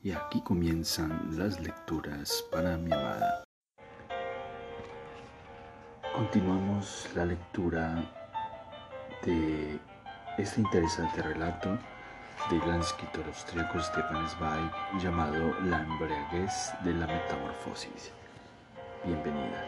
[0.00, 3.42] Y aquí comienzan las lecturas para mi amada.
[6.14, 8.04] Continuamos la lectura
[9.24, 9.76] de
[10.38, 11.76] este interesante relato
[12.48, 18.12] del gran escritor austríaco Stefan Zweig llamado La embriaguez de la metamorfosis.
[19.04, 19.64] Bienvenida.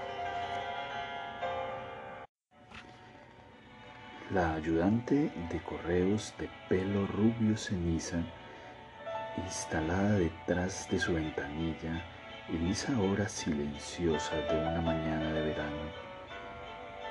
[4.32, 8.22] La ayudante de correos de pelo rubio ceniza,
[9.36, 12.04] instalada detrás de su ventanilla
[12.48, 16.10] en esa hora silenciosa de una mañana de verano,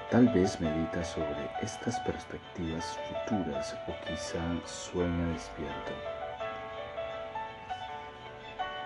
[0.10, 5.92] Tal vez medita sobre estas perspectivas futuras o quizá sueña despierto.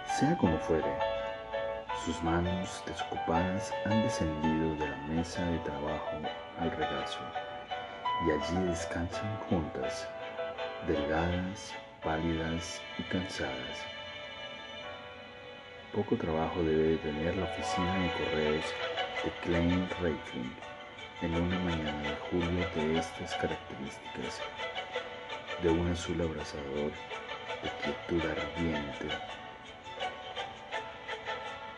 [0.05, 0.99] Sea como fuere,
[2.03, 6.17] sus manos desocupadas han descendido de la mesa de trabajo
[6.59, 7.19] al regazo
[8.27, 10.09] y allí descansan juntas,
[10.87, 13.85] delgadas, pálidas y cansadas.
[15.93, 18.65] Poco trabajo debe tener la oficina de correos
[19.23, 20.53] de Klein Reifling
[21.21, 24.41] en una mañana de julio de estas características,
[25.61, 26.91] de un azul abrasador,
[27.61, 29.07] de quietud ardiente.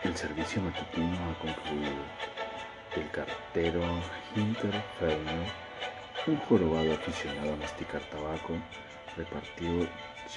[0.03, 2.03] El servicio matutino ha concluido.
[2.95, 3.81] El cartero
[4.35, 5.51] Hinterfellner,
[6.25, 8.53] un jorobado aficionado a masticar tabaco,
[9.17, 9.87] repartió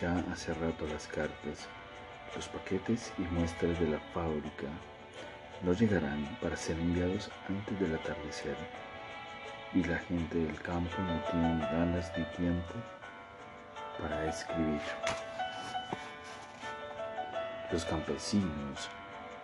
[0.01, 1.69] ya hace rato las cartas,
[2.35, 4.67] los paquetes y muestras de la fábrica
[5.63, 8.57] no llegarán para ser enviados antes del atardecer
[9.75, 12.75] y la gente del campo no tiene ganas ni tiempo
[14.01, 14.81] para escribir.
[17.71, 18.89] Los campesinos,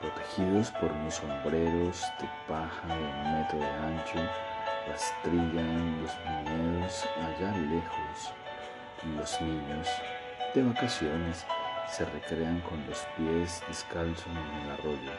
[0.01, 4.19] protegidos por unos sombreros de paja de un metro de ancho,
[4.89, 8.33] rastrillan los viñedos allá lejos.
[9.17, 9.89] Los niños,
[10.55, 11.45] de vacaciones,
[11.91, 15.13] se recrean con los pies descalzos en el arroyo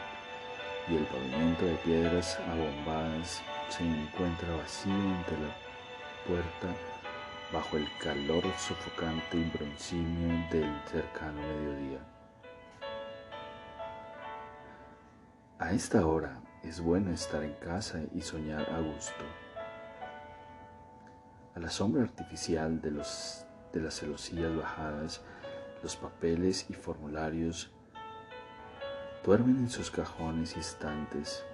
[0.88, 5.54] y el pavimento de piedras abombadas se encuentra vacío ante la
[6.26, 6.74] puerta
[7.52, 12.00] bajo el calor sofocante y broncíneo del cercano mediodía.
[15.58, 19.24] A esta hora es bueno estar en casa y soñar a gusto.
[21.54, 23.45] A la sombra artificial de, los,
[23.76, 25.22] de las celosías bajadas,
[25.82, 27.70] los papeles y formularios
[29.24, 31.44] duermen en sus cajones y estantes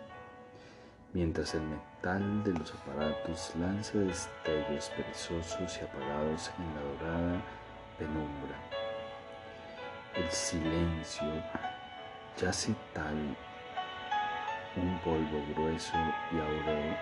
[1.12, 7.42] mientras el metal de los aparatos lanza destellos perezosos y apagados en la dorada
[7.98, 8.56] penumbra.
[10.14, 11.26] El silencio
[12.40, 13.36] yace tal
[14.76, 15.96] un polvo grueso
[16.32, 16.96] y áureo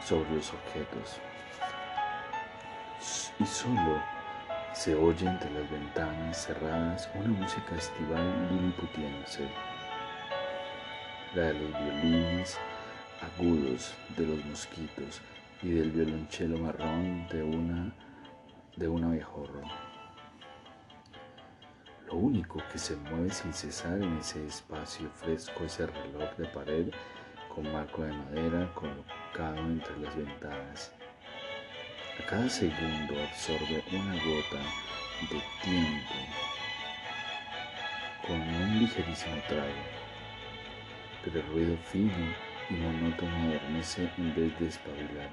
[0.00, 1.20] sobre los objetos.
[3.40, 4.00] Y solo
[4.72, 9.48] se oye entre las ventanas cerradas una música estival liliputiense,
[11.34, 12.58] la de los violines
[13.20, 15.20] agudos de los mosquitos
[15.62, 17.92] y del violonchelo marrón de una
[18.76, 19.62] de un abejorro.
[22.06, 26.46] Lo único que se mueve sin cesar en ese espacio fresco es el reloj de
[26.46, 26.90] pared
[27.54, 30.97] con marco de madera colocado entre las ventanas.
[32.18, 34.62] A cada segundo absorbe una gota
[35.30, 36.14] de tiempo
[38.26, 39.72] con un ligerísimo trago,
[41.24, 42.12] pero el ruido fino
[42.68, 45.30] y monótono adormece en vez de espabilar.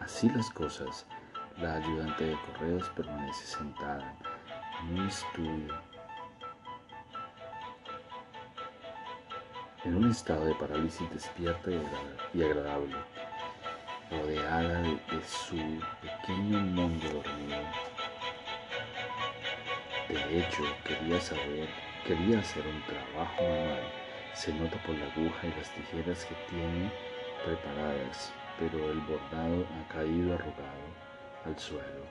[0.00, 1.06] Así las cosas,
[1.56, 4.14] la ayudante de correos permanece sentada
[4.80, 5.82] en un estudio,
[9.84, 11.70] en un estado de parálisis despierta
[12.34, 12.96] y agradable,
[14.18, 15.56] rodeada de, su
[16.00, 17.62] pequeño mundo dormido.
[20.08, 21.68] De hecho, quería saber,
[22.06, 24.02] quería hacer un trabajo manual
[24.34, 26.90] se nota por la aguja y las tijeras que tiene
[27.44, 30.82] preparadas, pero el bordado ha caído arrugado
[31.44, 32.06] al suelo.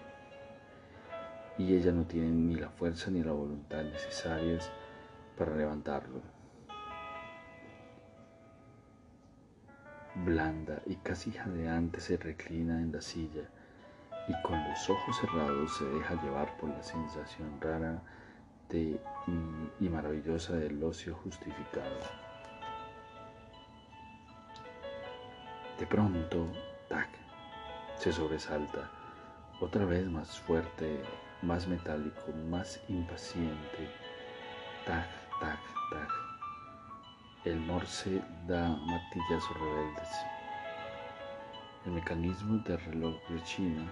[1.57, 4.71] Y ella no tiene ni la fuerza ni la voluntad necesarias
[5.37, 6.21] para levantarlo.
[10.25, 13.49] Blanda y casi jadeante se reclina en la silla
[14.27, 18.01] y con los ojos cerrados se deja llevar por la sensación rara
[19.79, 21.97] y maravillosa del ocio justificado.
[25.79, 26.47] De pronto,
[26.87, 27.09] tac,
[27.97, 28.89] se sobresalta,
[29.59, 31.01] otra vez más fuerte,
[31.41, 33.89] más metálico, más impaciente.
[34.85, 35.07] Tac,
[35.39, 35.59] tac,
[35.91, 36.20] tac.
[37.43, 40.09] El morse da martillazos rebeldes.
[41.87, 43.91] El mecanismo del reloj de China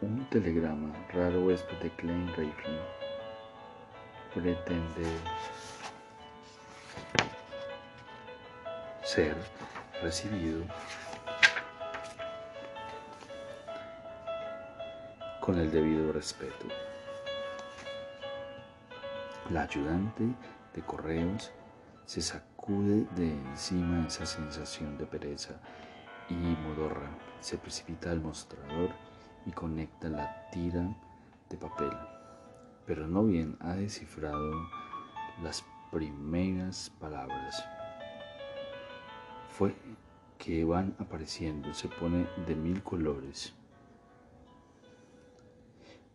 [0.00, 2.80] Un telegrama raro huésped de Klein Reifling
[4.32, 5.10] pretende
[9.02, 9.36] ser
[10.00, 10.64] recibido
[15.40, 16.66] con el debido respeto.
[19.50, 20.24] La ayudante
[20.74, 21.50] de correos
[22.04, 25.58] se sacude de encima esa sensación de pereza
[26.28, 27.08] y modorra,
[27.40, 28.90] se precipita al mostrador
[29.46, 30.94] y conecta la tira
[31.48, 31.96] de papel,
[32.84, 34.52] pero no bien ha descifrado
[35.42, 37.64] las primeras palabras.
[39.48, 39.74] Fue
[40.36, 43.57] que van apareciendo, se pone de mil colores.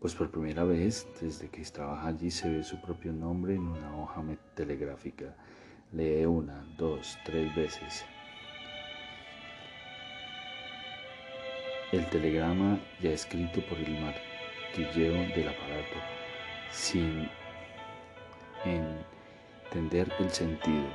[0.04, 3.96] Pues por primera vez, desde que trabaja allí, se ve su propio nombre en una
[3.96, 4.22] hoja
[4.54, 5.34] telegráfica.
[5.94, 8.04] Lee una, dos, tres veces.
[11.94, 15.98] El telegrama ya escrito por el martilleo del aparato,
[16.70, 17.30] sin
[18.66, 20.90] entender el sentido.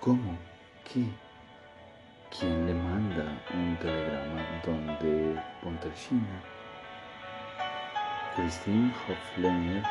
[0.00, 0.36] ¿Cómo?
[0.84, 1.06] ¿Qué?
[2.38, 6.59] ¿Quién le manda un telegrama donde Ponterchina?
[8.36, 9.82] Christine Hoflener,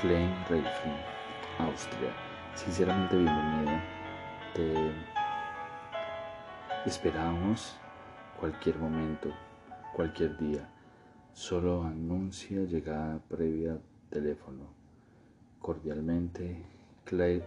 [0.00, 0.96] Klein Reifling,
[1.58, 2.10] Austria.
[2.54, 3.78] Sinceramente bienvenido.
[4.54, 4.92] Te
[6.86, 7.78] esperamos
[8.38, 9.28] cualquier momento,
[9.94, 10.66] cualquier día.
[11.34, 13.76] Solo anuncia llegada previa
[14.08, 14.64] teléfono.
[15.60, 16.64] Cordialmente,
[17.04, 17.44] Claire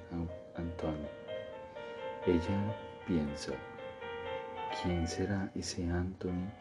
[0.56, 1.08] Anton.
[2.28, 2.76] Ella
[3.08, 3.54] piensa,
[4.80, 6.52] ¿quién será ese Anthony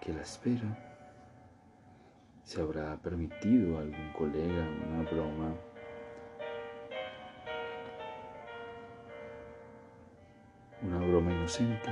[0.00, 0.87] que la espera?
[2.48, 5.54] ¿Se habrá permitido a algún colega una broma?
[10.80, 11.90] Una broma inocente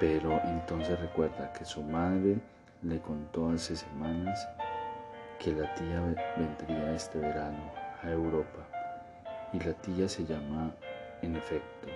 [0.00, 2.38] pero entonces recuerda que su madre
[2.80, 4.48] le contó hace semanas
[5.40, 6.00] que la tía
[6.38, 7.70] vendría este verano
[8.02, 8.66] a Europa
[9.52, 10.74] y la tía se llama,
[11.20, 11.88] en efecto,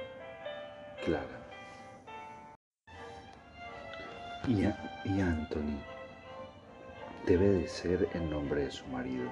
[1.02, 1.40] Clara.
[4.46, 4.64] Y,
[5.08, 5.89] y Anthony
[7.26, 9.30] debe de ser el nombre de su marido,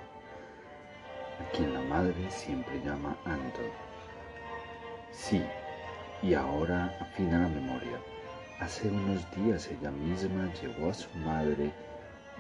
[1.41, 3.73] a quien la madre siempre llama Anthony.
[5.13, 5.43] Sí,
[6.23, 7.99] y ahora afina la memoria
[8.61, 11.71] Hace unos días ella misma llevó a su madre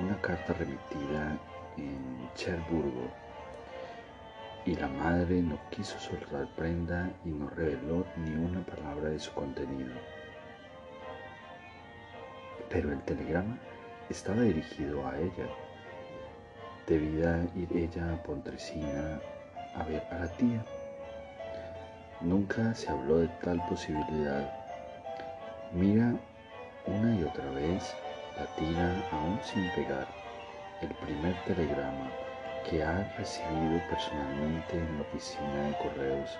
[0.00, 1.38] una carta remitida
[1.76, 3.08] en Cherburgo
[4.64, 9.32] y la madre no quiso soltar prenda y no reveló ni una palabra de su
[9.32, 9.94] contenido.
[12.68, 13.56] Pero el telegrama
[14.10, 15.48] estaba dirigido a ella.
[16.86, 19.20] Debía ir ella a Pontresina
[19.74, 20.64] a ver a la tía.
[22.20, 24.58] Nunca se habló de tal posibilidad
[25.72, 26.14] Mira
[26.86, 27.94] una y otra vez
[28.38, 30.06] la tira aún sin pegar
[30.80, 32.10] el primer telegrama
[32.68, 36.38] que ha recibido personalmente en la oficina de correos.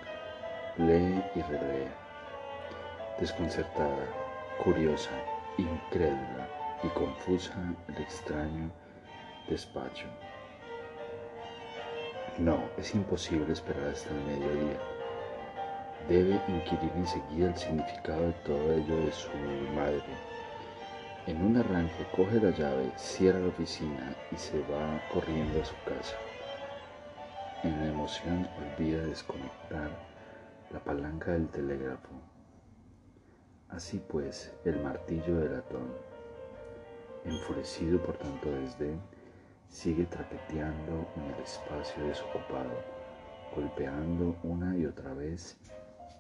[0.79, 1.89] Lee y relee.
[3.21, 4.07] Desconcertada,
[4.65, 5.11] curiosa,
[5.59, 7.55] incrédula y confusa
[7.89, 8.71] el extraño
[9.49, 10.07] despacho.
[12.39, 14.79] No, es imposible esperar hasta el mediodía
[16.09, 19.29] debe inquirir enseguida el significado de todo ello de su
[19.75, 20.03] madre.
[21.27, 25.75] En un arranque coge la llave, cierra la oficina y se va corriendo a su
[25.85, 26.17] casa.
[27.63, 29.91] En la emoción olvida desconectar
[30.71, 32.13] la palanca del telégrafo.
[33.69, 35.93] Así pues, el martillo de latón,
[37.25, 39.01] enfurecido por tanto desdén,
[39.69, 42.71] sigue traqueteando en el espacio desocupado,
[43.55, 45.57] golpeando una y otra vez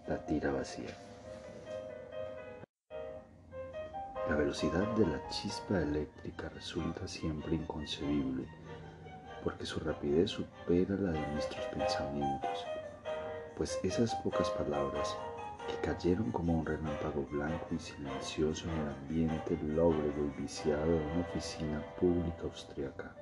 [0.06, 0.96] la tira vacía.
[4.28, 8.46] La velocidad de la chispa eléctrica resulta siempre inconcebible,
[9.42, 12.66] porque su rapidez supera la de nuestros pensamientos,
[13.56, 15.16] pues esas pocas palabras
[15.68, 21.06] que cayeron como un relámpago blanco y silencioso en el ambiente lóbrego y viciado de
[21.12, 23.12] una oficina pública austriaca,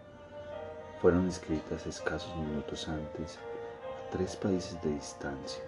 [1.03, 5.63] fueron escritas escasos minutos antes a tres países de distancia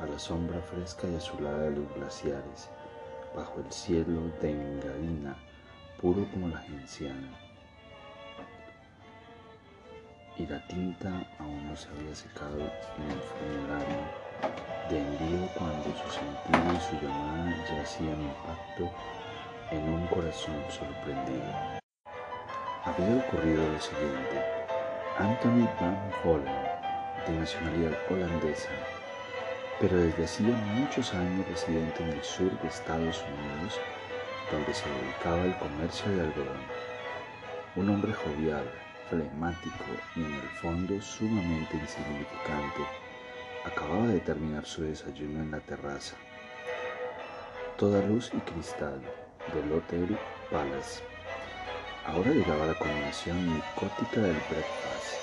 [0.00, 2.68] a la sombra fresca y azulada de los glaciares,
[3.34, 5.36] bajo el cielo de Engadina,
[6.00, 7.38] puro como la genciana.
[10.36, 14.25] Y la tinta aún no se había secado en el formulario
[14.88, 18.90] de envío cuando su sentido y su llamada ya hacían impacto
[19.70, 21.52] en un corazón sorprendido.
[22.84, 24.42] Había ocurrido lo siguiente.
[25.18, 26.62] Anthony Van Hollen,
[27.26, 28.68] de nacionalidad holandesa,
[29.80, 33.80] pero desde hacía muchos años residente en el sur de Estados Unidos,
[34.52, 36.62] donde se dedicaba al comercio de algodón.
[37.74, 38.70] Un hombre jovial,
[39.10, 42.82] flemático y en el fondo sumamente insignificante,
[43.66, 46.16] acababa de terminar su desayuno en la terraza.
[47.76, 49.02] Toda luz y cristal
[49.52, 50.16] del Hotel
[50.50, 51.02] Palace.
[52.06, 55.16] Ahora llegaba la combinación micótica del breakfast,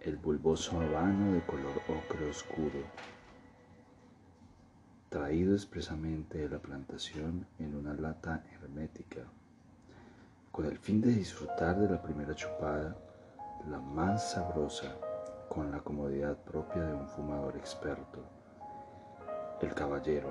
[0.00, 2.80] el bulboso habano de color ocre oscuro,
[5.10, 9.20] traído expresamente de la plantación en una lata hermética,
[10.50, 12.96] con el fin de disfrutar de la primera chupada,
[13.68, 14.96] la más sabrosa,
[15.48, 18.20] con la comodidad propia de un fumador experto.
[19.60, 20.28] El caballero,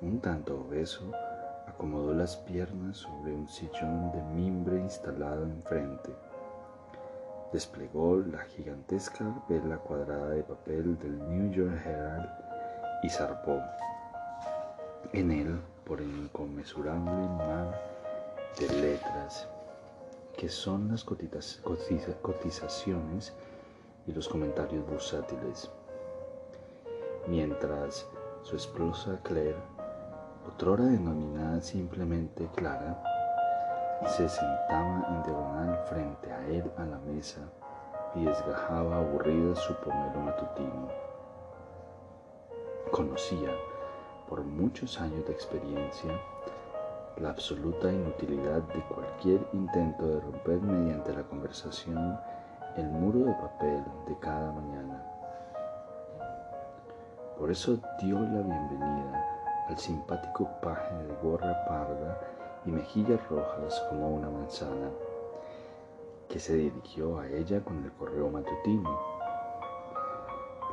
[0.00, 1.10] un tanto obeso,
[1.66, 6.10] acomodó las piernas sobre un sillón de mimbre instalado enfrente.
[7.52, 12.28] Desplegó la gigantesca vela cuadrada de papel del New York Herald
[13.02, 13.60] y zarpó.
[15.12, 17.80] En él, por el inconmensurable mar
[18.58, 19.48] de letras,
[20.36, 23.32] que son las cotizaciones
[24.06, 25.70] y los comentarios bursátiles.
[27.26, 28.06] Mientras
[28.42, 29.56] su esposa Claire,
[30.46, 33.02] otrora denominada simplemente Clara,
[34.06, 37.40] se sentaba en diagonal frente a él a la mesa
[38.14, 40.88] y desgajaba aburrida su pomelo matutino.
[42.92, 43.50] Conocía
[44.28, 46.10] por muchos años de experiencia
[47.16, 52.18] la absoluta inutilidad de cualquier intento de romper mediante la conversación
[52.76, 55.02] el muro de papel de cada mañana.
[57.38, 59.24] Por eso dio la bienvenida
[59.68, 62.18] al simpático paje de gorra parda
[62.64, 64.90] y mejillas rojas como una manzana,
[66.28, 68.98] que se dirigió a ella con el correo matutino.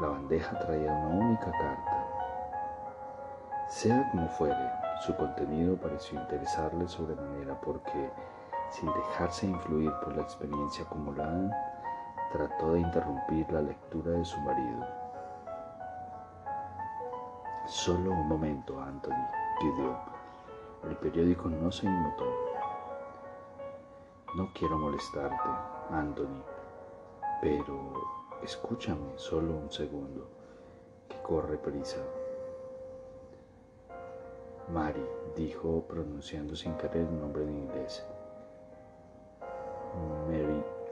[0.02, 2.04] La bandeja traía una única carta
[3.74, 4.70] sea como fuere,
[5.02, 8.12] su contenido pareció interesarle sobremanera porque,
[8.70, 11.73] sin dejarse influir por la experiencia acumulada,
[12.34, 14.84] trató de interrumpir la lectura de su marido.
[17.68, 19.28] Solo un momento, Anthony,
[19.60, 19.96] pidió.
[20.90, 22.26] El periódico no se inmutó.
[24.36, 25.48] No quiero molestarte,
[25.92, 26.42] Anthony,
[27.40, 27.94] pero
[28.42, 30.28] escúchame solo un segundo,
[31.08, 32.02] que corre prisa.
[34.74, 38.04] Mary, dijo pronunciando sin querer el nombre en inglés.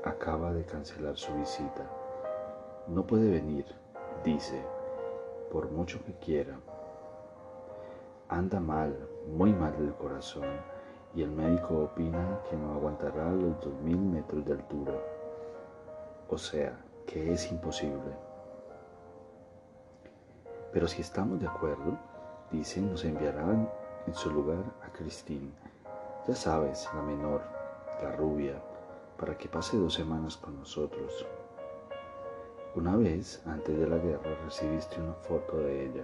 [0.03, 1.85] Acaba de cancelar su visita.
[2.87, 3.65] No puede venir,
[4.23, 4.61] dice,
[5.51, 6.59] por mucho que quiera.
[8.29, 8.95] Anda mal,
[9.27, 10.47] muy mal del corazón,
[11.13, 14.93] y el médico opina que no aguantará los dos mil metros de altura.
[16.29, 18.15] O sea, que es imposible.
[20.71, 21.97] Pero si estamos de acuerdo,
[22.51, 23.69] Dice, nos enviarán
[24.05, 25.51] en su lugar a Christine.
[26.27, 27.41] Ya sabes, la menor,
[28.03, 28.61] la rubia,
[29.21, 31.27] para que pase dos semanas con nosotros.
[32.73, 36.03] Una vez, antes de la guerra, recibiste una foto de ella.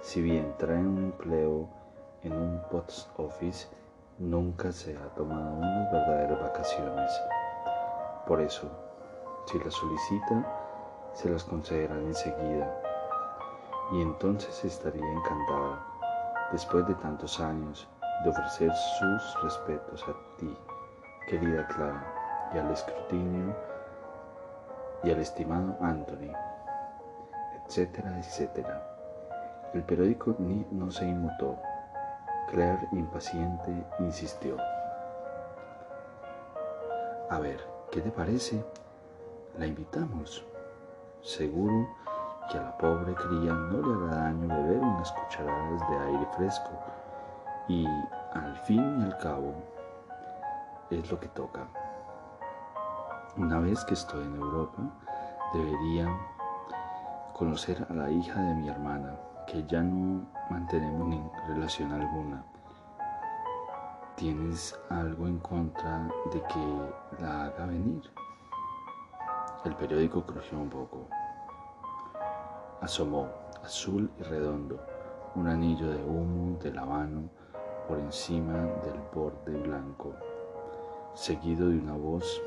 [0.00, 1.68] Si bien trae un empleo
[2.22, 3.68] en un post office,
[4.18, 7.12] nunca se ha tomado unas verdaderas vacaciones.
[8.26, 8.68] Por eso,
[9.46, 12.82] si la solicita, se las concederán enseguida
[13.92, 15.86] y entonces estaría encantada,
[16.50, 17.86] después de tantos años,
[18.24, 20.56] de ofrecer sus respetos a ti,
[21.28, 22.15] querida Clara,
[22.54, 23.54] y al escrutinio
[25.02, 26.32] y al estimado Anthony,
[27.64, 28.82] etcétera, etcétera.
[29.74, 31.56] El periódico no se inmutó.
[32.50, 34.56] Claire, impaciente, insistió.
[37.28, 37.60] A ver,
[37.90, 38.64] ¿qué te parece?
[39.58, 40.44] La invitamos.
[41.22, 41.88] Seguro
[42.50, 46.70] que a la pobre cría no le haga daño beber unas cucharadas de aire fresco
[47.68, 47.86] y
[48.32, 49.52] al fin y al cabo
[50.90, 51.66] es lo que toca.
[53.36, 54.82] Una vez que estoy en Europa,
[55.52, 56.08] debería
[57.34, 59.14] conocer a la hija de mi hermana,
[59.46, 62.44] que ya no mantenemos ni relación alguna.
[64.16, 68.02] ¿Tienes algo en contra de que la haga venir?
[69.64, 71.06] El periódico crujió un poco
[72.80, 73.28] asomó,
[73.64, 74.80] azul y redondo,
[75.34, 77.28] un anillo de humo de lavano
[77.88, 80.14] por encima del borde blanco,
[81.14, 82.40] seguido de una voz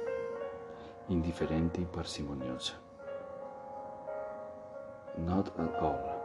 [1.10, 2.75] indiferente y parsimoniosa.
[5.18, 6.20] Not at all.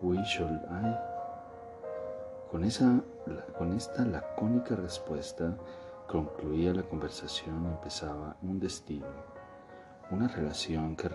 [0.00, 0.96] We shall I.
[2.50, 3.00] Con, esa,
[3.56, 5.56] con esta lacónica respuesta
[6.08, 9.06] concluía la conversación y empezaba un destino,
[10.10, 11.08] una relación que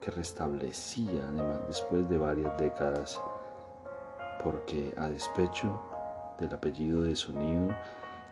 [0.00, 3.20] que restablecía además después de varias décadas,
[4.42, 5.80] porque a despecho
[6.38, 7.74] del apellido de sonido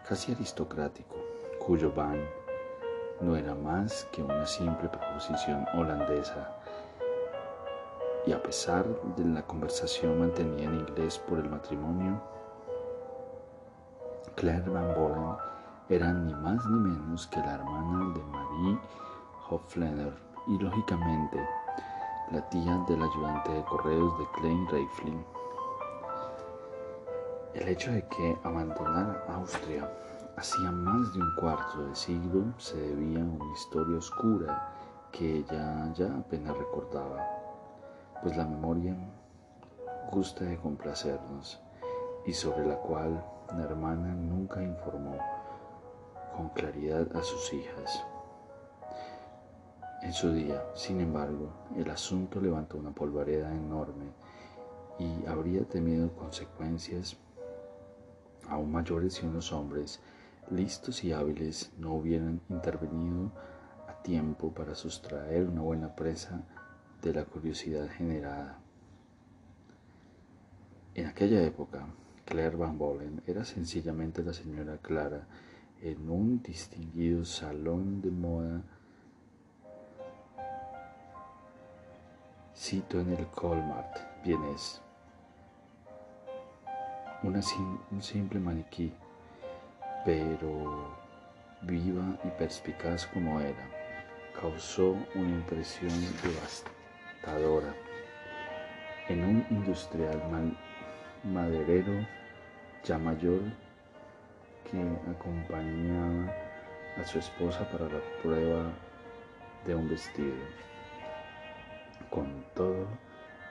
[0.06, 1.16] casi aristocrático,
[1.66, 2.18] cuyo van
[3.20, 6.56] no era más que una simple proposición holandesa.
[8.26, 8.84] Y a pesar
[9.16, 12.20] de la conversación mantenida en inglés por el matrimonio,
[14.34, 15.36] Claire Van Bolen
[15.88, 18.78] era ni más ni menos que la hermana de Marie
[19.50, 20.14] Hofleder
[20.48, 21.38] y lógicamente
[22.32, 25.24] la tía del ayudante de correos de Klein Reifling.
[27.54, 29.88] El hecho de que abandonara Austria
[30.36, 34.72] hacía más de un cuarto de siglo se debía a una historia oscura
[35.10, 37.26] que ella ya apenas recordaba,
[38.22, 38.96] pues la memoria
[40.10, 41.60] gusta de complacernos
[42.24, 43.22] y sobre la cual
[43.56, 45.18] la hermana nunca informó
[46.34, 48.04] con claridad a sus hijas.
[50.02, 54.06] En su día, sin embargo, el asunto levantó una polvareda enorme
[54.98, 57.16] y habría temido consecuencias
[58.48, 60.00] aún mayores si unos hombres
[60.50, 63.32] listos y hábiles no hubieran intervenido
[63.88, 66.42] a tiempo para sustraer una buena presa
[67.00, 68.58] de la curiosidad generada.
[70.94, 71.86] En aquella época,
[72.24, 75.26] Claire Van Bolen era sencillamente la señora Clara
[75.80, 78.62] en un distinguido salón de moda
[82.54, 84.80] Cito en el Colmart, vienes.
[87.24, 87.40] Una,
[87.90, 88.92] un simple maniquí,
[90.04, 90.90] pero
[91.62, 93.68] viva y perspicaz como era,
[94.40, 95.92] causó una impresión
[96.22, 97.74] devastadora.
[99.08, 100.20] En un industrial
[101.24, 102.06] maderero
[102.84, 103.42] ya mayor
[104.70, 104.80] que
[105.10, 106.34] acompañaba
[107.00, 108.72] a su esposa para la prueba
[109.66, 110.34] de un vestido.
[112.10, 112.86] Con todo,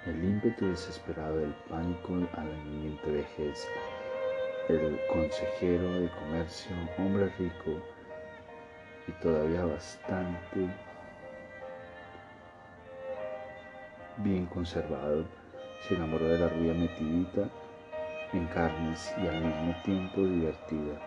[0.05, 3.67] el ímpetu desesperado del pánico a la inminente vejez,
[4.69, 7.81] el consejero de comercio, hombre rico
[9.07, 10.69] y todavía bastante
[14.17, 15.25] bien conservado,
[15.87, 17.49] se enamoró de la rubia metidita
[18.33, 20.99] en carnes y al mismo tiempo divertida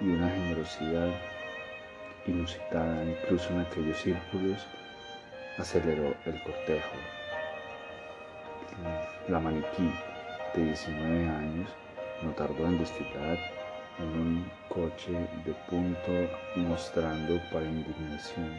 [0.00, 1.10] y una generosidad
[2.26, 4.66] inusitada incluso en aquellos círculos
[5.58, 6.96] aceleró el cortejo.
[9.28, 9.92] La maniquí
[10.54, 11.68] de 19 años
[12.22, 13.38] no tardó en desfilar
[13.98, 15.12] en un coche
[15.44, 16.10] de punto
[16.56, 18.56] mostrando para indignación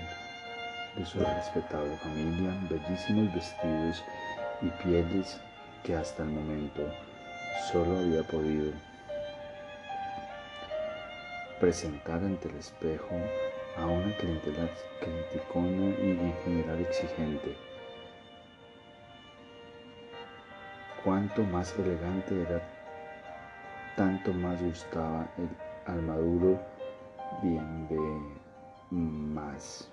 [0.95, 4.03] de su respetable familia bellísimos vestidos
[4.61, 5.39] y pieles
[5.83, 6.81] que hasta el momento
[7.71, 8.71] solo había podido
[11.59, 13.15] presentar ante el espejo
[13.77, 17.55] a una clientela criticona y en general exigente.
[21.03, 22.61] Cuanto más elegante era,
[23.95, 25.49] tanto más gustaba el
[25.85, 26.59] almaduro
[27.41, 27.99] bien de
[28.89, 29.89] más.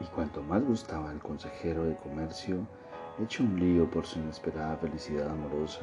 [0.00, 2.58] Y cuanto más gustaba el consejero de comercio,
[3.20, 5.80] hecho un lío por su inesperada felicidad amorosa,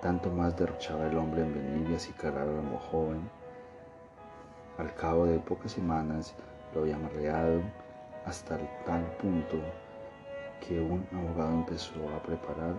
[0.00, 3.28] tanto más derrochaba el hombre en venir y acicarar al amo joven.
[4.78, 6.34] Al cabo de pocas semanas
[6.74, 7.60] lo había amarreado
[8.24, 9.58] hasta tal punto
[10.60, 12.74] que un abogado empezó a preparar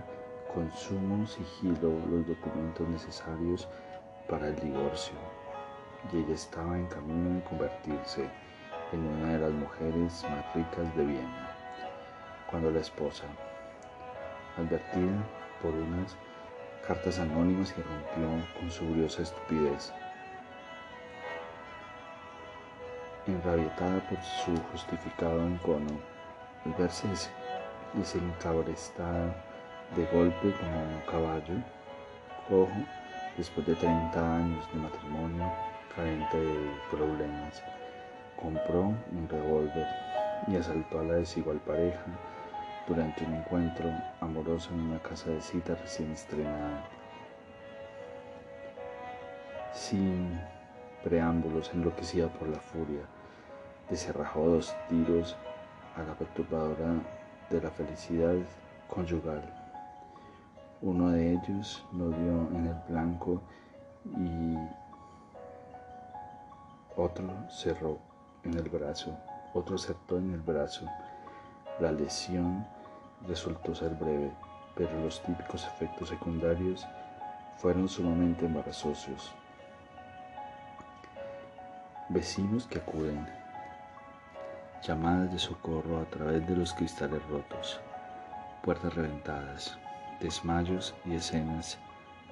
[0.53, 3.67] con sumo sigilo los documentos necesarios
[4.29, 5.15] para el divorcio
[6.11, 8.29] y ella estaba en camino de convertirse
[8.91, 11.55] en una de las mujeres más ricas de Viena,
[12.49, 13.25] cuando la esposa,
[14.57, 15.23] advertida
[15.61, 16.15] por unas
[16.87, 19.91] cartas anónimas y rompió con su briosa estupidez.
[23.25, 25.99] Enrabietada por su justificado encono,
[26.65, 27.07] al verse
[27.93, 29.35] desencabrestada
[29.95, 31.55] de golpe como un caballo
[32.47, 32.71] cojo,
[33.37, 35.51] después de 30 años de matrimonio,
[35.95, 37.63] carente de problemas,
[38.35, 39.87] compró un revólver
[40.47, 42.05] y asaltó a la desigual pareja
[42.87, 43.89] durante un encuentro
[44.21, 46.85] amoroso en una casa de cita recién estrenada.
[49.73, 50.39] Sin
[51.03, 53.01] preámbulos, enloquecida por la furia,
[53.89, 55.35] deserrajó dos tiros
[55.95, 56.95] a la perturbadora
[57.49, 58.35] de la felicidad
[58.87, 59.41] conyugal.
[60.81, 63.41] Uno de ellos lo dio en el blanco
[64.15, 64.57] y
[66.95, 67.99] otro cerró
[68.43, 69.15] en el brazo,
[69.53, 70.85] otro acertó en el brazo.
[71.79, 72.65] La lesión
[73.27, 74.31] resultó ser breve,
[74.75, 76.85] pero los típicos efectos secundarios
[77.57, 79.33] fueron sumamente embarazosos.
[82.09, 83.27] Vecinos que acuden,
[84.83, 87.79] llamadas de socorro a través de los cristales rotos,
[88.63, 89.77] puertas reventadas,
[90.19, 91.77] desmayos y escenas,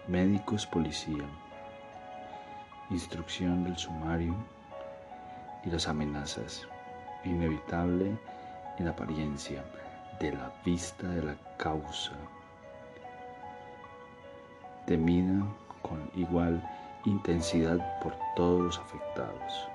[0.07, 1.25] médicos, policía,
[2.89, 4.35] instrucción del sumario
[5.63, 6.67] y las amenazas,
[7.23, 8.17] inevitable
[8.77, 9.63] en apariencia
[10.19, 12.13] de la vista de la causa,
[14.85, 15.45] temida
[15.81, 16.61] con igual
[17.05, 19.74] intensidad por todos los afectados.